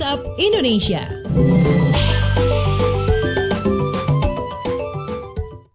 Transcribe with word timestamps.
WhatsApp 0.00 0.24
Indonesia. 0.40 1.04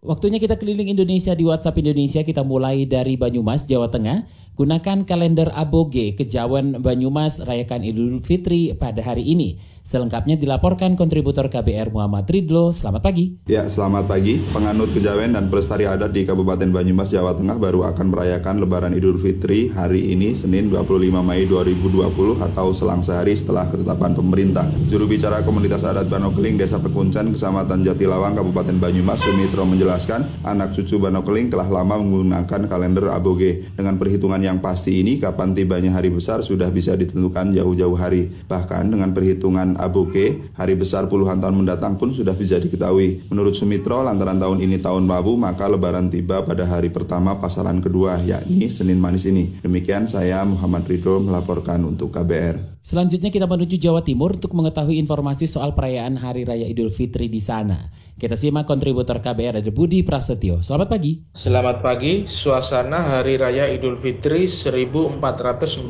Waktunya 0.02 0.42
kita 0.42 0.58
keliling 0.58 0.90
Indonesia 0.98 1.38
di 1.38 1.46
WhatsApp 1.46 1.78
Indonesia. 1.78 2.26
Kita 2.26 2.42
mulai 2.42 2.90
dari 2.90 3.22
Banyumas, 3.22 3.70
Jawa 3.70 3.86
Tengah. 3.86 4.26
Gunakan 4.56 5.04
kalender 5.04 5.52
Aboge 5.52 6.16
Kejawen 6.16 6.80
Banyumas 6.80 7.44
rayakan 7.44 7.84
Idul 7.84 8.24
Fitri 8.24 8.72
pada 8.72 9.04
hari 9.04 9.28
ini. 9.28 9.60
Selengkapnya 9.86 10.34
dilaporkan 10.40 10.98
kontributor 10.98 11.46
KBR 11.46 11.94
Muhammad 11.94 12.26
Ridlo. 12.26 12.74
Selamat 12.74 13.06
pagi. 13.06 13.38
Ya, 13.52 13.68
selamat 13.70 14.10
pagi. 14.10 14.42
Penganut 14.50 14.90
Kejawen 14.96 15.36
dan 15.36 15.52
pelestari 15.52 15.86
adat 15.86 16.10
di 16.10 16.26
Kabupaten 16.26 16.72
Banyumas, 16.72 17.12
Jawa 17.12 17.38
Tengah 17.38 17.60
baru 17.62 17.86
akan 17.94 18.16
merayakan 18.16 18.64
Lebaran 18.64 18.96
Idul 18.98 19.22
Fitri 19.22 19.70
hari 19.70 20.10
ini, 20.16 20.34
Senin 20.34 20.72
25 20.74 21.22
Mei 21.22 21.46
2020 21.46 22.40
atau 22.40 22.74
selang 22.74 23.06
sehari 23.06 23.38
setelah 23.38 23.70
ketetapan 23.70 24.18
pemerintah. 24.18 24.66
Juru 24.90 25.06
bicara 25.06 25.44
komunitas 25.46 25.86
adat 25.86 26.08
Banokeling 26.08 26.58
Desa 26.58 26.80
Pekuncen, 26.80 27.30
Kecamatan 27.36 27.86
Jatilawang, 27.86 28.40
Kabupaten 28.40 28.80
Banyumas, 28.82 29.22
Sumitro 29.22 29.70
menjelaskan, 29.70 30.48
anak 30.48 30.74
cucu 30.74 30.98
Banokeling 30.98 31.54
telah 31.54 31.68
lama 31.70 32.02
menggunakan 32.02 32.72
kalender 32.72 33.12
Aboge. 33.14 33.70
Dengan 33.78 34.02
perhitungan 34.02 34.42
yang 34.46 34.62
pasti 34.62 35.02
ini, 35.02 35.18
kapan 35.18 35.58
tibanya 35.58 35.98
hari 35.98 36.14
besar 36.14 36.46
sudah 36.46 36.70
bisa 36.70 36.94
ditentukan 36.94 37.50
jauh-jauh 37.50 37.98
hari. 37.98 38.30
Bahkan 38.46 38.94
dengan 38.94 39.10
perhitungan 39.10 39.74
Aboge, 39.82 40.54
hari 40.54 40.78
besar 40.78 41.10
puluhan 41.10 41.42
tahun 41.42 41.66
mendatang 41.66 41.98
pun 41.98 42.14
sudah 42.14 42.38
bisa 42.38 42.62
diketahui. 42.62 43.26
Menurut 43.34 43.58
Sumitro, 43.58 44.06
lantaran 44.06 44.38
tahun 44.38 44.62
ini 44.62 44.78
tahun 44.78 45.10
babu, 45.10 45.34
maka 45.34 45.66
lebaran 45.66 46.14
tiba 46.14 46.46
pada 46.46 46.70
hari 46.70 46.94
pertama 46.94 47.42
pasaran 47.42 47.82
kedua, 47.82 48.22
yakni 48.22 48.70
Senin 48.70 49.02
Manis 49.02 49.26
ini. 49.26 49.58
Demikian 49.66 50.06
saya 50.06 50.46
Muhammad 50.46 50.86
Ridho 50.86 51.18
melaporkan 51.26 51.82
untuk 51.82 52.14
KBR. 52.14 52.78
Selanjutnya 52.86 53.34
kita 53.34 53.50
menuju 53.50 53.82
Jawa 53.82 54.06
Timur 54.06 54.38
untuk 54.38 54.54
mengetahui 54.54 55.02
informasi 55.02 55.50
soal 55.50 55.74
perayaan 55.74 56.22
Hari 56.22 56.46
Raya 56.46 56.70
Idul 56.70 56.94
Fitri 56.94 57.26
di 57.26 57.42
sana. 57.42 57.90
Kita 58.16 58.40
simak 58.40 58.64
kontributor 58.64 59.20
KBR 59.20 59.60
ada 59.60 59.72
Budi 59.76 60.00
Prasetyo. 60.00 60.64
Selamat 60.64 60.88
pagi. 60.88 61.20
Selamat 61.36 61.84
pagi. 61.84 62.24
Suasana 62.24 63.04
Hari 63.04 63.36
Raya 63.36 63.68
Idul 63.68 64.00
Fitri 64.00 64.48
1441 64.48 65.84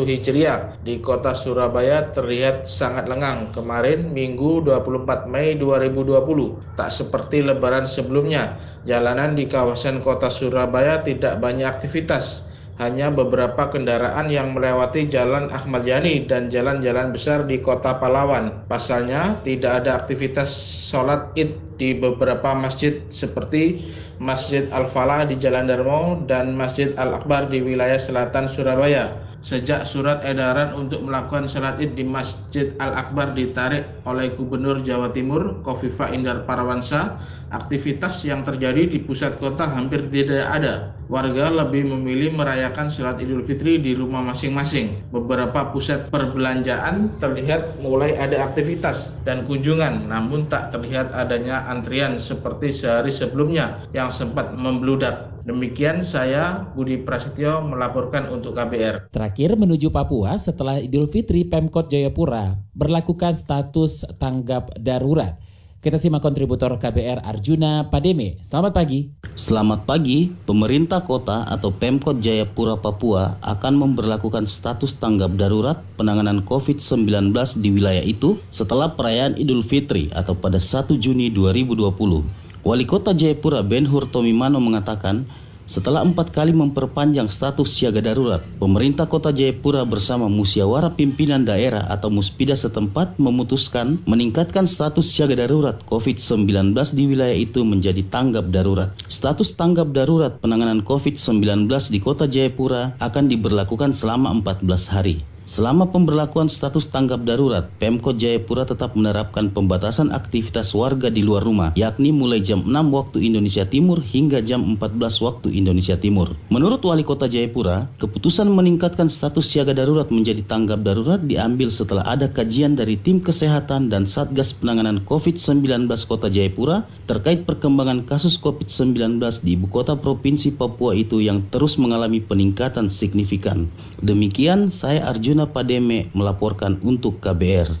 Hijriah 0.00 0.80
di 0.80 0.96
kota 1.04 1.36
Surabaya 1.36 2.08
terlihat 2.08 2.64
sangat 2.64 3.04
lengang 3.04 3.52
kemarin 3.52 4.16
Minggu 4.16 4.64
24 4.64 5.28
Mei 5.28 5.52
2020. 5.60 6.72
Tak 6.72 6.88
seperti 6.88 7.44
lebaran 7.44 7.84
sebelumnya, 7.84 8.56
jalanan 8.88 9.36
di 9.36 9.44
kawasan 9.44 10.00
kota 10.00 10.32
Surabaya 10.32 11.04
tidak 11.04 11.36
banyak 11.36 11.68
aktivitas 11.68 12.48
hanya 12.80 13.12
beberapa 13.12 13.68
kendaraan 13.68 14.32
yang 14.32 14.56
melewati 14.56 15.08
Jalan 15.08 15.52
Ahmad 15.52 15.84
Yani 15.84 16.24
dan 16.24 16.48
jalan-jalan 16.48 17.12
besar 17.12 17.44
di 17.44 17.60
kota 17.60 18.00
Palawan. 18.00 18.64
Pasalnya, 18.68 19.40
tidak 19.44 19.84
ada 19.84 20.00
aktivitas 20.00 20.48
sholat 20.88 21.32
id 21.36 21.52
di 21.76 21.92
beberapa 21.98 22.54
masjid 22.56 23.02
seperti 23.12 23.82
Masjid 24.22 24.70
Al-Falah 24.70 25.26
di 25.26 25.34
Jalan 25.34 25.66
Darmo 25.66 26.22
dan 26.30 26.54
Masjid 26.54 26.94
Al-Akbar 26.94 27.50
di 27.50 27.58
wilayah 27.58 27.98
selatan 27.98 28.46
Surabaya. 28.46 29.31
Sejak 29.42 29.90
surat 29.90 30.22
edaran 30.22 30.70
untuk 30.78 31.02
melakukan 31.02 31.50
sholat 31.50 31.82
id 31.82 31.98
di 31.98 32.06
Masjid 32.06 32.78
Al-Akbar 32.78 33.34
ditarik 33.34 33.98
oleh 34.06 34.30
Gubernur 34.38 34.78
Jawa 34.86 35.10
Timur 35.10 35.58
Kofifa 35.66 36.14
Indar 36.14 36.46
Parawansa, 36.46 37.18
aktivitas 37.50 38.22
yang 38.22 38.46
terjadi 38.46 38.86
di 38.86 39.02
pusat 39.02 39.42
kota 39.42 39.66
hampir 39.66 40.06
tidak 40.14 40.46
ada. 40.46 40.94
Warga 41.10 41.50
lebih 41.50 41.90
memilih 41.90 42.38
merayakan 42.38 42.86
sholat 42.86 43.18
idul 43.18 43.42
fitri 43.42 43.82
di 43.82 43.98
rumah 43.98 44.22
masing-masing. 44.22 45.10
Beberapa 45.10 45.74
pusat 45.74 46.06
perbelanjaan 46.06 47.18
terlihat 47.18 47.82
mulai 47.82 48.14
ada 48.14 48.46
aktivitas 48.46 49.18
dan 49.26 49.42
kunjungan, 49.42 50.06
namun 50.06 50.46
tak 50.46 50.70
terlihat 50.70 51.10
adanya 51.10 51.66
antrian 51.66 52.14
seperti 52.14 52.70
sehari 52.70 53.10
sebelumnya 53.10 53.82
yang 53.90 54.06
sempat 54.06 54.54
membludak. 54.54 55.31
Demikian 55.42 56.06
saya 56.06 56.70
Budi 56.70 57.02
Prasetyo 57.02 57.66
melaporkan 57.66 58.30
untuk 58.30 58.54
KBR. 58.54 59.10
Terakhir 59.10 59.58
menuju 59.58 59.90
Papua 59.90 60.38
setelah 60.38 60.78
Idul 60.78 61.10
Fitri 61.10 61.42
Pemkot 61.42 61.90
Jayapura 61.90 62.62
berlakukan 62.78 63.34
status 63.34 64.06
tanggap 64.22 64.70
darurat. 64.78 65.42
Kita 65.82 65.98
simak 65.98 66.22
kontributor 66.22 66.78
KBR 66.78 67.26
Arjuna 67.26 67.90
Pademe. 67.90 68.38
Selamat 68.38 68.70
pagi. 68.70 69.10
Selamat 69.34 69.82
pagi. 69.82 70.30
Pemerintah 70.46 71.02
kota 71.02 71.42
atau 71.50 71.74
Pemkot 71.74 72.22
Jayapura 72.22 72.78
Papua 72.78 73.34
akan 73.42 73.82
memperlakukan 73.82 74.46
status 74.46 74.94
tanggap 74.94 75.34
darurat 75.34 75.82
penanganan 75.98 76.46
COVID-19 76.46 77.34
di 77.58 77.74
wilayah 77.74 78.04
itu 78.06 78.38
setelah 78.46 78.94
perayaan 78.94 79.34
Idul 79.34 79.66
Fitri 79.66 80.06
atau 80.14 80.38
pada 80.38 80.62
1 80.62 80.94
Juni 81.02 81.34
2020. 81.34 82.51
Wali 82.62 82.86
Kota 82.86 83.10
Jayapura 83.10 83.58
Ben 83.66 83.90
Hur 83.90 84.06
Tomimano 84.06 84.62
mengatakan, 84.62 85.26
setelah 85.66 86.06
empat 86.06 86.30
kali 86.30 86.54
memperpanjang 86.54 87.26
status 87.26 87.74
siaga 87.74 87.98
darurat, 87.98 88.38
pemerintah 88.62 89.10
kota 89.10 89.34
Jayapura 89.34 89.82
bersama 89.82 90.30
musyawarah 90.30 90.94
pimpinan 90.94 91.42
daerah 91.42 91.90
atau 91.90 92.06
muspida 92.06 92.54
setempat 92.54 93.18
memutuskan 93.18 93.98
meningkatkan 94.06 94.70
status 94.70 95.10
siaga 95.10 95.42
darurat 95.42 95.82
COVID-19 95.90 96.70
di 96.94 97.02
wilayah 97.10 97.34
itu 97.34 97.66
menjadi 97.66 98.06
tanggap 98.06 98.46
darurat. 98.54 98.94
Status 99.10 99.58
tanggap 99.58 99.90
darurat 99.90 100.38
penanganan 100.38 100.86
COVID-19 100.86 101.66
di 101.90 101.98
kota 101.98 102.30
Jayapura 102.30 102.94
akan 103.02 103.26
diberlakukan 103.26 103.90
selama 103.90 104.30
14 104.38 104.86
hari. 104.86 105.18
Selama 105.42 105.90
pemberlakuan 105.90 106.46
status 106.46 106.86
tanggap 106.86 107.26
darurat, 107.26 107.66
Pemkot 107.82 108.14
Jayapura 108.14 108.62
tetap 108.62 108.94
menerapkan 108.94 109.50
pembatasan 109.50 110.14
aktivitas 110.14 110.70
warga 110.70 111.10
di 111.10 111.26
luar 111.26 111.42
rumah, 111.42 111.74
yakni 111.74 112.14
mulai 112.14 112.38
jam 112.38 112.62
6 112.62 112.70
waktu 112.70 113.26
Indonesia 113.26 113.66
Timur 113.66 113.98
hingga 114.06 114.38
jam 114.38 114.62
14 114.78 115.02
waktu 115.18 115.50
Indonesia 115.50 115.98
Timur. 115.98 116.38
Menurut 116.46 116.78
Wali 116.86 117.02
Kota 117.02 117.26
Jayapura, 117.26 117.90
keputusan 117.98 118.46
meningkatkan 118.54 119.10
status 119.10 119.50
siaga 119.50 119.74
darurat 119.74 120.06
menjadi 120.14 120.46
tanggap 120.46 120.86
darurat 120.86 121.18
diambil 121.18 121.74
setelah 121.74 122.06
ada 122.06 122.30
kajian 122.30 122.78
dari 122.78 122.94
tim 122.94 123.18
kesehatan 123.18 123.90
dan 123.90 124.06
Satgas 124.06 124.54
Penanganan 124.54 125.02
COVID-19 125.02 125.90
Kota 126.06 126.30
Jayapura 126.30 126.86
terkait 127.10 127.42
perkembangan 127.42 128.06
kasus 128.06 128.38
COVID-19 128.38 129.18
di 129.42 129.58
ibu 129.58 129.66
kota 129.66 129.98
Provinsi 129.98 130.54
Papua 130.54 130.94
itu 130.94 131.18
yang 131.18 131.44
terus 131.50 131.76
mengalami 131.82 132.22
peningkatan 132.22 132.86
signifikan. 132.86 133.66
Demikian 133.98 134.70
saya 134.70 135.10
Arjun 135.10 135.31
Arjuna 135.32 135.48
Pademe 135.48 136.12
melaporkan 136.12 136.76
untuk 136.84 137.16
KBR. 137.16 137.72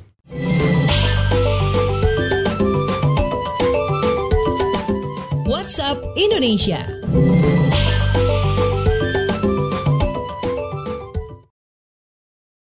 WhatsApp 5.44 6.00
Indonesia. 6.16 6.80